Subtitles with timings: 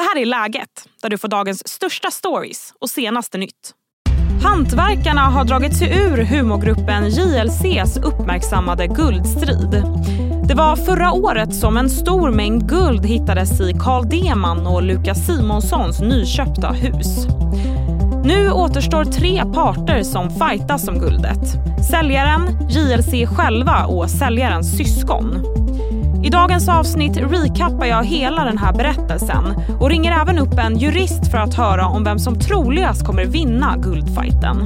[0.00, 3.74] Det här är Läget, där du får dagens största stories och senaste nytt.
[4.42, 9.84] Hantverkarna har dragit sig ur humorgruppen JLCs uppmärksammade guldstrid.
[10.48, 15.26] Det var förra året som en stor mängd guld hittades i Carl Deman och Lukas
[15.26, 17.26] Simonssons nyköpta hus.
[18.24, 21.44] Nu återstår tre parter som fightas om guldet.
[21.90, 25.60] Säljaren, JLC själva och säljarens syskon.
[26.22, 29.44] I dagens avsnitt recappar jag hela den här berättelsen
[29.80, 33.76] och ringer även upp en jurist för att höra om vem som troligast kommer vinna
[33.76, 34.56] guldfighten.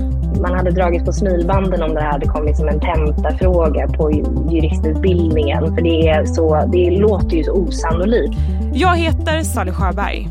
[0.42, 4.10] Man hade dragit på smilbanden om det här hade kommit som en tentafråga på
[4.50, 5.74] juristutbildningen.
[5.74, 8.38] För det, är så, det låter ju så osannolikt.
[8.74, 10.28] Jag heter Sally Sjöberg.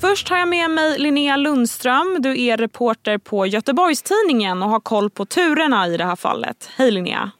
[0.00, 2.16] Först har jag med mig Linnea Lundström.
[2.20, 6.70] Du är reporter på Göteborgstidningen och har koll på turerna i det här fallet.
[6.76, 7.30] Hej Linnea!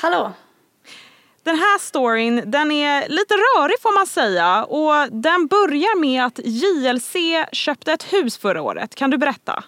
[0.00, 0.32] Hallå!
[1.42, 6.40] Den här storyn den är lite rörig får man säga och den börjar med att
[6.44, 7.16] JLC
[7.52, 8.94] köpte ett hus förra året.
[8.94, 9.64] Kan du berätta?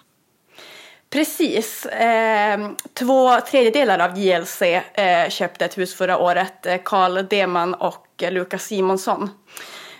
[1.09, 1.85] Precis.
[1.85, 6.67] Eh, två tredjedelar av JLC eh, köpte ett hus förra året.
[6.85, 9.29] Carl eh, Deman och Lukas Simonsson.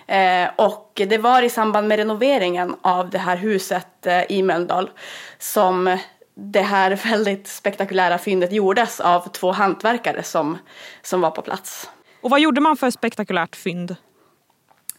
[0.06, 4.90] Eh, och det var i samband med renoveringen av det här huset eh, i Mölndal
[5.38, 5.98] som
[6.34, 10.58] det här väldigt spektakulära fyndet gjordes av två hantverkare som,
[11.02, 11.90] som var på plats.
[12.20, 13.96] Och vad gjorde man för spektakulärt fynd?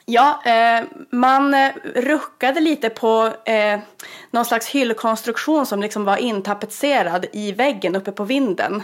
[0.05, 3.79] Ja, eh, man eh, ruckade lite på eh,
[4.31, 8.83] någon slags hyllkonstruktion som liksom var intapetserad i väggen uppe på vinden.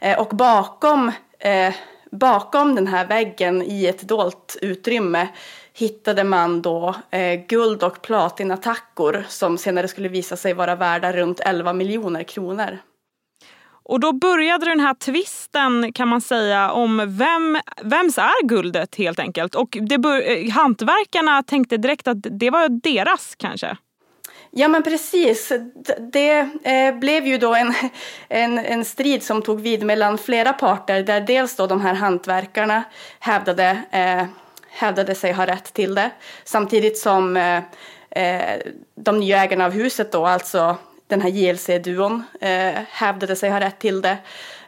[0.00, 1.74] Eh, och bakom, eh,
[2.10, 5.28] bakom den här väggen i ett dolt utrymme
[5.80, 11.40] hittade man då eh, guld och platinatackor som senare skulle visa sig vara värda runt
[11.40, 12.78] 11 miljoner kronor.
[13.82, 19.18] Och då började den här tvisten kan man säga om vem, vems är guldet helt
[19.18, 19.54] enkelt.
[19.54, 23.76] Och det bör, eh, hantverkarna tänkte direkt att det var deras kanske.
[24.50, 25.52] Ja men precis.
[26.12, 27.74] Det eh, blev ju då en,
[28.28, 32.84] en, en strid som tog vid mellan flera parter där dels då de här hantverkarna
[33.20, 34.24] hävdade eh,
[34.70, 36.10] hävdade sig ha rätt till det.
[36.44, 37.62] Samtidigt som eh,
[38.10, 38.60] eh,
[38.94, 40.76] de nya ägarna av huset då, alltså
[41.06, 44.18] den här JLC-duon, eh, hävdade sig ha rätt till det.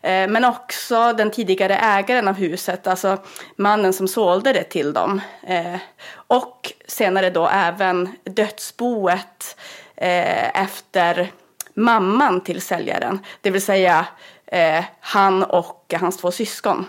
[0.02, 3.18] Eh, men också den tidigare ägaren av huset, alltså
[3.56, 5.20] mannen som sålde det till dem.
[5.42, 5.76] Eh,
[6.14, 9.56] och senare då även dödsboet
[9.96, 11.32] eh, efter
[11.74, 14.06] mamman till säljaren, det vill säga
[14.46, 16.86] eh, han och hans två syskon.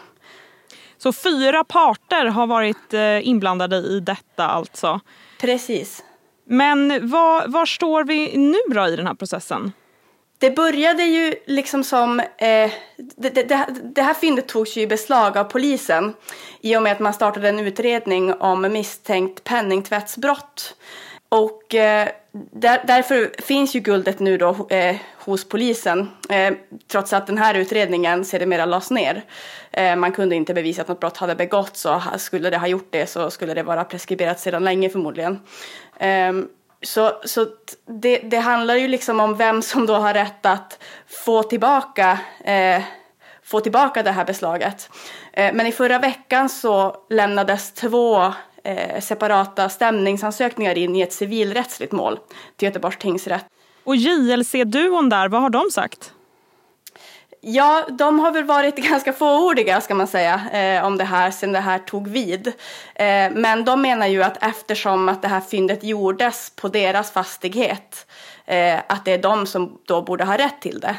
[1.03, 4.99] Så fyra parter har varit eh, inblandade i detta alltså.
[5.41, 6.03] Precis.
[6.45, 9.71] Men var, var står vi nu då i den här processen?
[10.37, 12.19] Det började ju liksom som...
[12.19, 13.65] Eh, det, det,
[13.95, 16.13] det, här fyndet togs ju i beslag av polisen
[16.61, 20.75] i och med att man startade en utredning om misstänkt penningtvättsbrott.
[21.29, 26.11] Och eh, där, därför finns ju guldet nu då eh, hos polisen.
[26.29, 26.53] Eh,
[26.87, 29.23] trots att den här utredningen sedermera lades ner.
[29.71, 32.87] Eh, man kunde inte bevisa att något brott hade begåtts och skulle det ha gjort
[32.89, 35.39] det så skulle det vara preskriberat sedan länge förmodligen.
[35.97, 36.47] Ehm,
[36.81, 37.47] så så
[37.85, 42.83] det, det, handlar ju liksom om vem som då har rätt att få tillbaka eh,
[43.43, 44.89] få tillbaka det här beslaget.
[45.33, 48.33] Eh, men i förra veckan så lämnades två
[48.63, 52.19] eh, separata stämningsansökningar in i ett civilrättsligt mål
[52.55, 53.45] till Göteborgs tingsrätt.
[53.83, 56.13] Och JLC-duon där, vad har de sagt?
[57.45, 61.51] Ja, de har väl varit ganska fåordiga ska man säga eh, om det här sen
[61.51, 62.47] det här tog vid.
[62.95, 68.07] Eh, men de menar ju att eftersom att det här fyndet gjordes på deras fastighet
[68.45, 70.95] eh, att det är de som då borde ha rätt till det.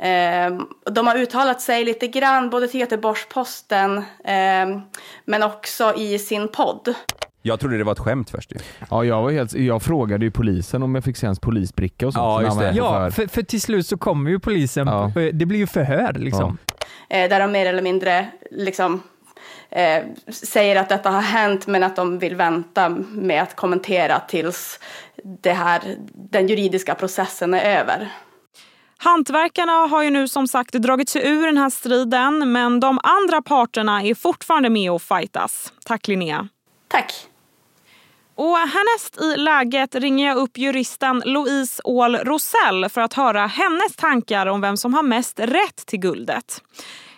[0.00, 4.80] Eh, de har uttalat sig lite grann både till Göteborgs-Posten eh,
[5.24, 6.94] men också i sin podd.
[7.42, 8.56] Jag trodde det var ett skämt först ju.
[8.90, 12.12] Ja, jag, var helt, jag frågade ju polisen om jag fick se hans polisbricka och
[12.12, 12.22] sånt.
[12.22, 12.72] Ja, just det.
[12.76, 14.86] Ja, för, för till slut så kommer ju polisen.
[14.86, 15.12] Ja.
[15.32, 16.58] Det blir ju förhör liksom.
[17.08, 17.16] Ja.
[17.16, 19.02] Eh, där de mer eller mindre liksom
[19.70, 24.80] eh, säger att detta har hänt men att de vill vänta med att kommentera tills
[25.24, 25.80] det här,
[26.12, 28.08] den juridiska processen är över.
[29.02, 33.42] Hantverkarna har ju nu som sagt dragit sig ur den här striden men de andra
[33.42, 35.72] parterna är fortfarande med och fightas.
[35.84, 36.48] Tack Linnea.
[36.88, 37.12] Tack.
[38.34, 43.96] Och härnäst i läget ringer jag upp juristen Louise Åhl Rosell för att höra hennes
[43.96, 46.62] tankar om vem som har mest rätt till guldet.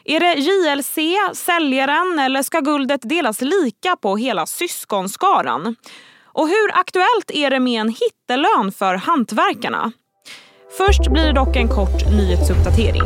[0.05, 0.99] Är det JLC,
[1.39, 5.77] säljaren eller ska guldet delas lika på hela syskonskaran?
[6.25, 9.93] Och hur aktuellt är det med en hittelön för hantverkarna?
[10.77, 13.03] Först blir det dock en kort nyhetsuppdatering.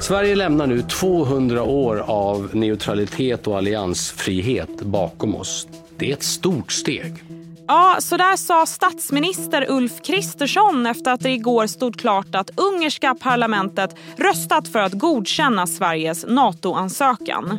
[0.00, 5.68] Sverige lämnar nu 200 år av neutralitet och alliansfrihet bakom oss.
[5.96, 7.24] Det är ett stort steg.
[7.66, 13.14] Ja, så där sa statsminister Ulf Kristersson efter att det igår stod klart att ungerska
[13.14, 17.58] parlamentet röstat för att godkänna Sveriges NATO-ansökan.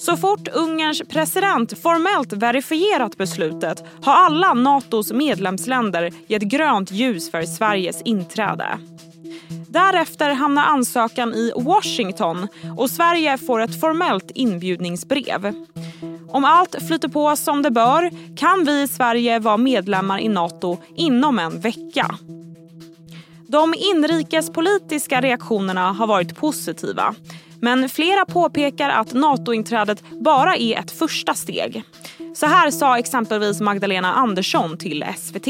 [0.00, 7.42] Så fort Ungerns president formellt verifierat beslutet har alla Natos medlemsländer gett grönt ljus för
[7.42, 8.78] Sveriges inträde.
[9.68, 15.54] Därefter hamnar ansökan i Washington och Sverige får ett formellt inbjudningsbrev.
[16.28, 20.78] Om allt flyter på som det bör kan vi i Sverige vara medlemmar i Nato
[20.96, 22.14] inom en vecka.
[23.48, 27.14] De inrikespolitiska reaktionerna har varit positiva.
[27.60, 31.82] Men flera påpekar att NATO-inträdet bara är ett första steg.
[32.34, 35.48] Så här sa exempelvis Magdalena Andersson till SVT.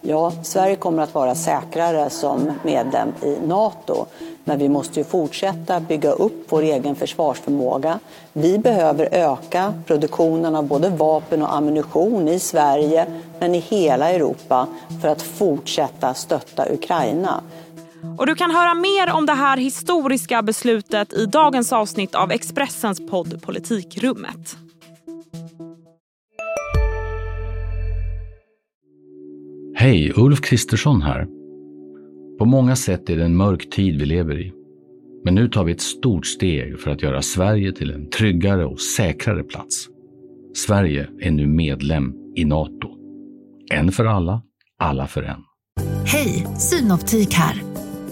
[0.00, 4.06] Ja, Sverige kommer att vara säkrare som medlem i Nato.
[4.44, 7.98] Men vi måste ju fortsätta bygga upp vår egen försvarsförmåga.
[8.32, 13.06] Vi behöver öka produktionen av både vapen och ammunition i Sverige
[13.38, 14.66] men i hela Europa
[15.02, 17.42] för att fortsätta stötta Ukraina.
[18.18, 23.06] Och du kan höra mer om det här historiska beslutet i dagens avsnitt av Expressens
[23.06, 24.56] podd Politikrummet.
[29.74, 31.26] Hej, Ulf Kristersson här.
[32.38, 34.52] På många sätt är det en mörk tid vi lever i.
[35.24, 38.80] Men nu tar vi ett stort steg för att göra Sverige till en tryggare och
[38.80, 39.88] säkrare plats.
[40.54, 42.88] Sverige är nu medlem i Nato.
[43.72, 44.42] En för alla,
[44.78, 45.40] alla för en.
[46.04, 47.65] Hej, Synoptik här.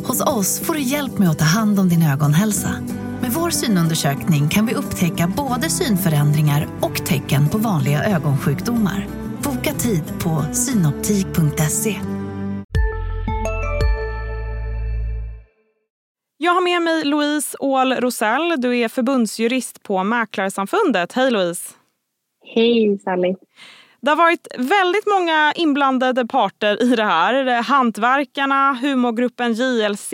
[0.07, 2.71] Hos oss får du hjälp med att ta hand om din ögonhälsa.
[3.21, 9.07] Med vår synundersökning kan vi upptäcka både synförändringar och tecken på vanliga ögonsjukdomar.
[9.43, 12.01] Boka tid på synoptik.se.
[16.37, 18.55] Jag har med mig Louise Åhl Rosell.
[18.59, 21.13] Du är förbundsjurist på Mäklarsamfundet.
[21.13, 21.71] Hej Louise!
[22.55, 23.35] Hej Sally!
[24.05, 27.63] Det har varit väldigt många inblandade parter i det här.
[27.63, 30.13] Hantverkarna, humorgruppen JLC,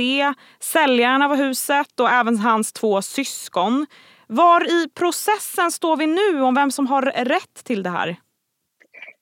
[0.61, 3.87] säljaren av huset och även hans två syskon.
[4.27, 8.17] Var i processen står vi nu om vem som har rätt till det här?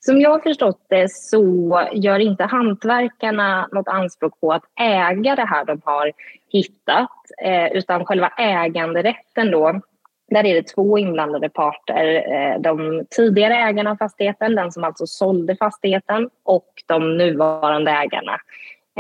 [0.00, 5.46] Som jag har förstått det så gör inte hantverkarna något anspråk på att äga det
[5.46, 6.12] här de har
[6.52, 7.10] hittat
[7.44, 9.80] eh, utan själva äganderätten då
[10.30, 12.24] där är det två inblandade parter.
[12.32, 18.32] Eh, de tidigare ägarna av fastigheten, den som alltså sålde fastigheten och de nuvarande ägarna.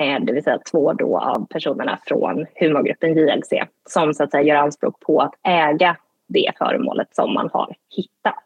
[0.00, 3.52] Eh, det vill säga två då av personerna från humorgruppen JLC
[3.88, 5.96] som så att säga gör anspråk på att äga
[6.28, 8.44] det föremålet som man har hittat.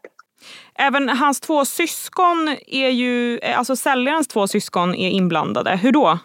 [0.74, 5.76] Även hans två syskon är ju, alltså säljarens två syskon är inblandade.
[5.76, 6.18] Hur då?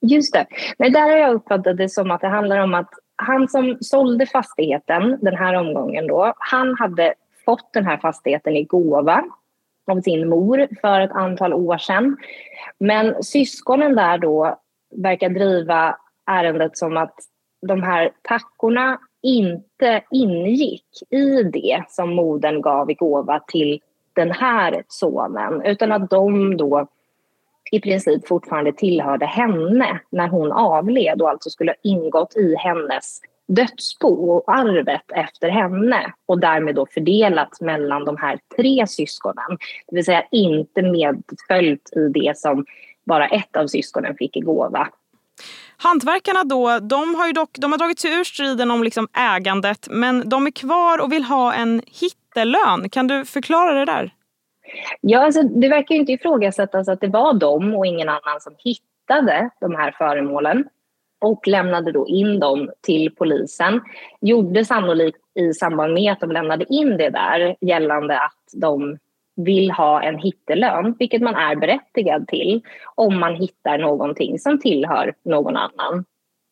[0.00, 0.46] Just det.
[0.78, 4.26] Men där har jag uppfattat det som att det handlar om att han som sålde
[4.26, 7.14] fastigheten den här omgången då, han hade
[7.44, 9.24] fått den här fastigheten i gåva
[9.90, 12.16] av sin mor för ett antal år sedan.
[12.78, 14.58] Men syskonen där då
[14.96, 15.96] verkar driva
[16.30, 17.14] ärendet som att
[17.66, 23.80] de här tackorna inte ingick i det som modern gav i gåva till
[24.12, 26.88] den här sonen utan att de då
[27.70, 33.20] i princip fortfarande tillhörde henne när hon avled och alltså skulle ha ingått i hennes
[33.48, 39.58] dödsbo och arvet efter henne och därmed då fördelat mellan de här tre syskonen.
[39.88, 42.64] Det vill säga inte medföljt i det som
[43.06, 44.88] bara ett av syskonen fick i gåva.
[45.76, 49.88] Hantverkarna då, de har ju dock, de har dragit sig ur striden om liksom ägandet
[49.90, 52.88] men de är kvar och vill ha en hittelön.
[52.90, 54.12] Kan du förklara det där?
[55.00, 58.54] Ja, alltså, det verkar ju inte ifrågasättas att det var de och ingen annan som
[58.58, 60.64] hittade de här föremålen
[61.20, 63.80] och lämnade då in dem till polisen.
[64.20, 68.98] Gjorde sannolikt i samband med att de lämnade in det där gällande att de
[69.36, 72.62] vill ha en hittelön, vilket man är berättigad till
[72.94, 76.04] om man hittar någonting som tillhör någon annan.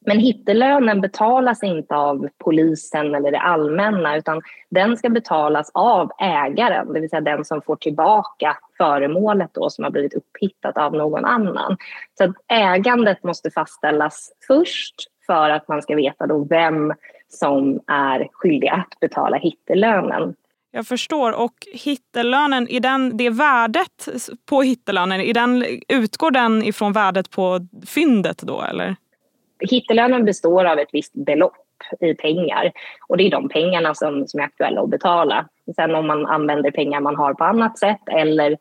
[0.04, 6.92] Men hittelönen betalas inte av polisen eller det allmänna utan den ska betalas av ägaren,
[6.92, 11.25] det vill säga den som får tillbaka föremålet då, som har blivit upphittat av någon
[11.25, 11.76] annan.
[12.18, 14.94] Så att ägandet måste fastställas först
[15.26, 16.92] för att man ska veta då vem
[17.28, 20.35] som är skyldig att betala hittelönen.
[20.71, 21.40] Jag förstår.
[21.40, 24.09] Och hittelönen, i den, det värdet
[24.49, 28.97] på hittelönen, i den, utgår den ifrån värdet på fyndet då eller?
[29.71, 31.57] Hittelönen består av ett visst belopp
[32.00, 32.73] i pengar
[33.09, 35.49] och det är de pengarna som, som är aktuella att betala.
[35.76, 38.57] Sen om man använder pengar man har på annat sätt eller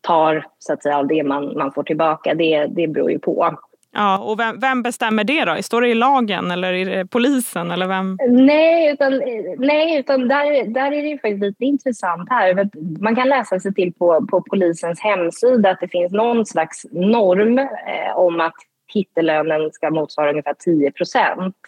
[0.00, 3.56] tar så att säga, av det man, man får tillbaka, det, det beror ju på.
[3.92, 5.62] Ja, och vem, vem, bestämmer det då?
[5.62, 8.18] Står det i lagen eller är det polisen eller vem?
[8.28, 9.22] Nej, utan,
[9.58, 12.68] nej, utan där, där är det faktiskt lite intressant här.
[13.00, 17.58] Man kan läsa sig till på, på polisens hemsida att det finns någon slags norm
[17.58, 18.54] eh, om att
[18.96, 20.92] hittelönen ska motsvara ungefär 10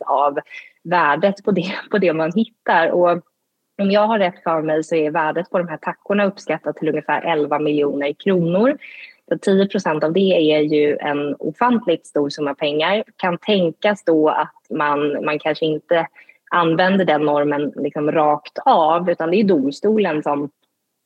[0.07, 0.39] av
[0.85, 2.91] värdet på det, på det man hittar.
[2.91, 3.23] Och
[3.83, 6.89] om jag har rätt för mig så är värdet på de här tackorna uppskattat till
[6.89, 8.79] ungefär 11 miljoner kronor.
[9.29, 9.69] Så 10
[10.05, 13.05] av det är ju en ofantligt stor summa pengar.
[13.17, 16.07] Kan tänkas då att man, man kanske inte
[16.51, 20.51] använder den normen liksom rakt av utan det är domstolen som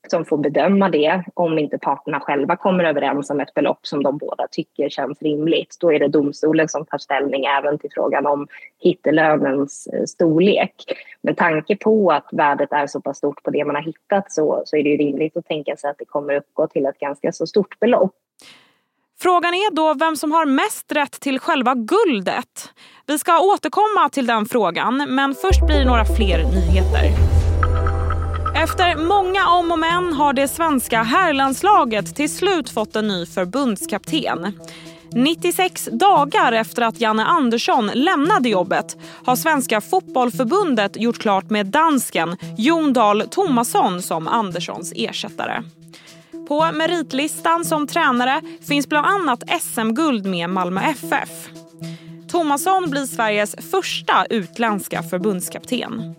[0.07, 4.17] som får bedöma det om inte parterna själva kommer överens om ett belopp som de
[4.17, 5.77] båda tycker känns rimligt.
[5.79, 8.47] Då är det domstolen som tar ställning även till frågan om
[8.79, 10.73] hittelönens eh, storlek.
[11.21, 14.63] Med tanke på att värdet är så pass stort på det man har hittat så,
[14.65, 17.47] så är det rimligt att tänka sig att det kommer uppgå till ett ganska så
[17.47, 18.15] stort belopp.
[19.19, 22.73] Frågan är då vem som har mest rätt till själva guldet.
[23.07, 27.32] Vi ska återkomma till den frågan, men först blir det några fler nyheter.
[28.55, 34.59] Efter många om och men har det svenska herrlandslaget till slut fått en ny förbundskapten.
[35.15, 42.37] 96 dagar efter att Janne Andersson lämnade jobbet har Svenska fotbollförbundet gjort klart med dansken
[42.57, 45.63] Jon Dahl Tomasson som Anderssons ersättare.
[46.47, 51.49] På meritlistan som tränare finns bland annat SM-guld med Malmö FF.
[52.31, 56.15] Tomasson blir Sveriges första utländska förbundskapten.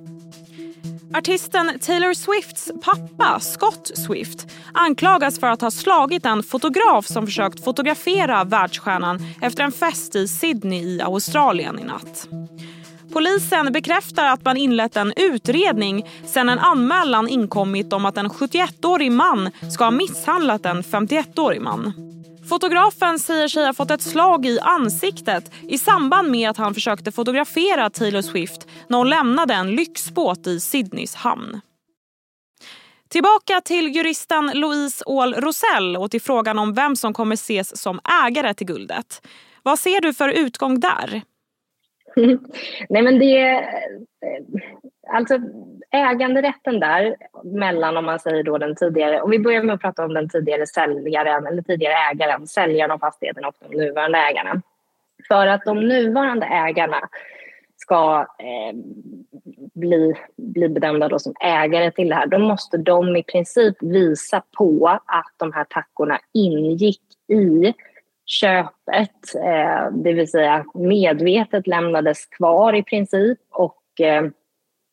[1.16, 7.64] Artisten Taylor Swifts pappa, Scott Swift anklagas för att ha slagit en fotograf som försökt
[7.64, 12.28] fotografera världsstjärnan efter en fest i Sydney i Australien i natt.
[13.12, 19.12] Polisen bekräftar att man inlett en utredning sen en anmälan inkommit om att en 71-årig
[19.12, 22.13] man ska ha misshandlat en 51-årig man.
[22.48, 27.12] Fotografen säger sig ha fått ett slag i ansiktet i samband med att han försökte
[27.12, 31.60] fotografera Taylor Swift när hon lämnade en lyxbåt i Sydneys hamn.
[33.08, 38.00] Tillbaka till juristen Louise Åhl Rosell och till frågan om vem som kommer ses som
[38.24, 39.26] ägare till guldet.
[39.62, 41.22] Vad ser du för utgång där?
[42.88, 43.64] Nej men det
[45.06, 45.38] Alltså
[45.90, 50.04] äganderätten där mellan, om man säger då den tidigare, om vi börjar med att prata
[50.04, 54.62] om den tidigare säljaren eller tidigare ägaren, säljaren av fastigheten och de nuvarande ägarna.
[55.28, 57.08] För att de nuvarande ägarna
[57.76, 58.76] ska eh,
[59.74, 64.42] bli, bli bedömda då som ägare till det här, då måste de i princip visa
[64.58, 67.74] på att de här tackorna ingick i
[68.26, 74.30] köpet, eh, det vill säga medvetet lämnades kvar i princip och eh, Eh,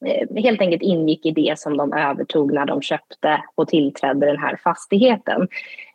[0.05, 4.37] Eh, helt enkelt ingick i det som de övertog när de köpte och tillträdde den
[4.37, 5.47] här fastigheten.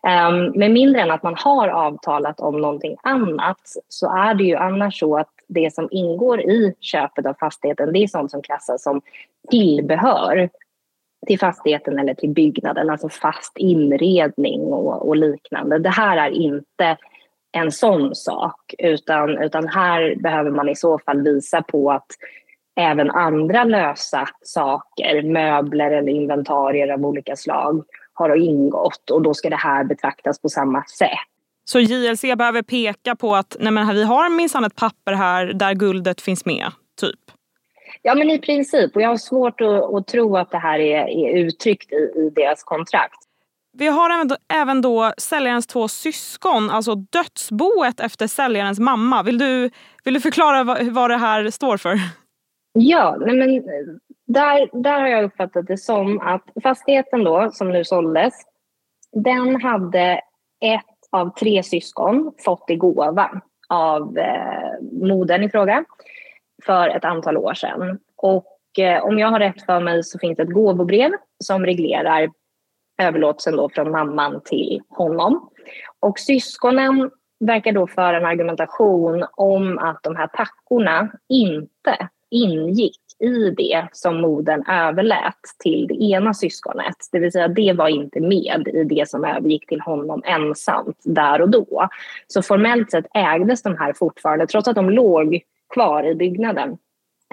[0.06, 4.56] Ehm, med mindre än att man har avtalat om någonting annat så är det ju
[4.56, 8.82] annars så att det som ingår i köpet av fastigheten det är sånt som klassas
[8.82, 9.00] som
[9.50, 10.48] tillbehör
[11.26, 15.78] till fastigheten eller till byggnaden, alltså fast inredning och, och liknande.
[15.78, 16.96] Det här är inte
[17.52, 22.06] en sån sak, utan, utan här behöver man i så fall visa på att
[22.76, 29.50] även andra lösa saker, möbler eller inventarier av olika slag har ingått och då ska
[29.50, 31.11] det här betraktas på samma sätt.
[31.64, 35.75] Så JLC behöver peka på att nej men vi har minsann ett papper här där
[35.75, 37.21] guldet finns med, typ?
[38.02, 38.97] Ja, men i princip.
[38.97, 42.30] Och jag har svårt att, att tro att det här är, är uttryckt i, i
[42.35, 43.18] deras kontrakt.
[43.78, 49.23] Vi har även då, även då säljarens två syskon, alltså dödsboet efter säljarens mamma.
[49.23, 49.71] Vill du,
[50.04, 51.99] vill du förklara vad, vad det här står för?
[52.78, 53.87] Ja, nej men eh,
[54.26, 58.35] där, där har jag uppfattat det som att fastigheten då, som nu såldes,
[59.12, 60.21] den hade
[60.61, 65.85] ett av tre syskon fått i gåva av eh, modern i fråga
[66.64, 67.99] för ett antal år sedan.
[68.16, 71.11] Och eh, om jag har rätt för mig så finns det ett gåvobrev
[71.45, 72.30] som reglerar
[73.02, 75.50] överlåtelsen då från mamman till honom.
[76.00, 83.50] Och syskonen verkar då föra en argumentation om att de här tackorna inte ingick i
[83.50, 86.97] det som modern överlät till det ena syskonet.
[87.12, 91.40] Det vill säga det var inte med i det som övergick till honom ensamt där
[91.40, 91.88] och då.
[92.26, 95.40] Så formellt sett ägdes de här fortfarande, trots att de låg
[95.75, 96.78] kvar i byggnaden,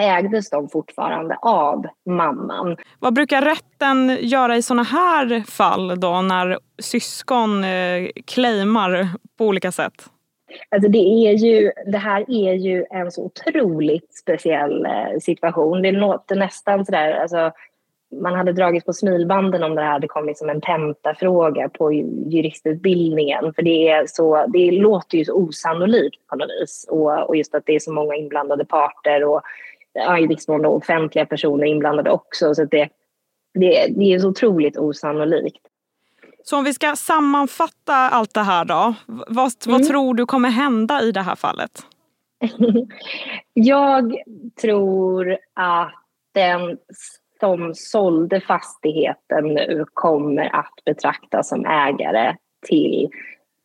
[0.02, 2.78] ägdes de fortfarande av mamman.
[3.00, 9.72] Vad brukar rätten göra i såna här fall då när syskon eh, claimar på olika
[9.72, 10.10] sätt?
[10.70, 15.82] Alltså det, är ju, det här är ju en så otroligt speciell eh, situation.
[15.82, 17.52] Det låter nästan sådär, alltså,
[18.22, 23.54] man hade dragits på smilbanden om det här hade kommit som en tentafråga på juristutbildningen.
[23.54, 26.86] För det, är så, det låter ju så osannolikt på något vis.
[26.90, 29.42] Och, och just att det är så många inblandade parter och
[29.94, 32.56] ja, i viss mån offentliga personer inblandade också.
[32.56, 32.90] Så det,
[33.54, 35.68] det, det är så otroligt osannolikt.
[36.44, 38.94] Så om vi ska sammanfatta allt det här då.
[39.08, 39.52] Vad, mm.
[39.66, 41.72] vad tror du kommer hända i det här fallet?
[43.54, 44.16] Jag
[44.62, 45.94] tror att
[46.34, 46.78] den
[47.40, 52.36] som sålde fastigheten nu kommer att betraktas som ägare
[52.68, 53.10] till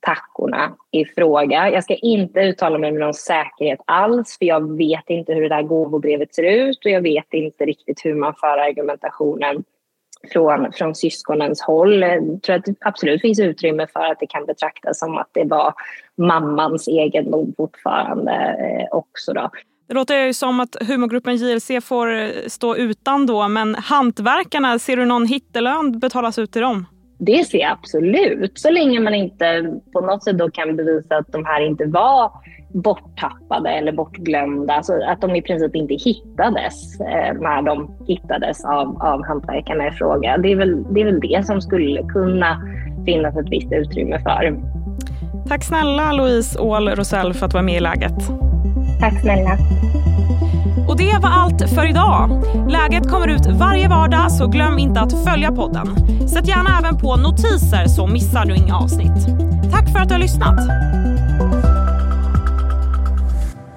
[0.01, 1.71] tackorna i fråga.
[1.71, 5.49] Jag ska inte uttala mig med någon säkerhet alls för jag vet inte hur det
[5.49, 9.65] där gåvobrevet ser ut och jag vet inte riktigt hur man för argumentationen
[10.33, 12.01] från, från syskonens håll.
[12.01, 15.45] Jag tror att det absolut finns utrymme för att det kan betraktas som att det
[15.45, 15.75] var
[16.17, 19.33] mammans egendom fortfarande eh, också.
[19.33, 19.51] Då.
[19.89, 24.97] Det låter ju som att humorgruppen JLC får eh, stå utan då, men hantverkarna, ser
[24.97, 26.87] du någon hittelön betalas ut till dem?
[27.19, 31.33] Det ser jag absolut, så länge man inte på något sätt då kan bevisa att
[31.33, 32.31] de här inte var
[32.75, 34.75] borttappade eller bortglömda.
[34.75, 39.91] Alltså att de i princip inte hittades eh, när de hittades av, av hantverkarna i
[39.91, 40.39] fråga.
[40.39, 42.63] Det är, väl, det är väl det som skulle kunna
[43.07, 44.61] finnas ett visst utrymme för.
[45.49, 48.19] Tack snälla Louise Åhl Rosell för att du var med i Läget.
[49.01, 49.59] Tack snälla.
[50.89, 52.45] Och det var allt för idag.
[52.69, 55.87] Läget kommer ut varje vardag så glöm inte att följa podden.
[56.29, 59.27] Sätt gärna även på notiser så missar du inga avsnitt.
[59.73, 60.59] Tack för att du har lyssnat.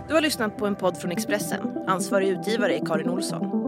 [0.08, 1.60] Du har lyssnat på en podd från Expressen.
[1.88, 3.61] Ansvarig utgivare är Karin Olsson.